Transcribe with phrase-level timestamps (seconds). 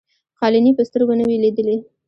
[0.39, 1.77] قالیني په سترګو نه وې لیدلي.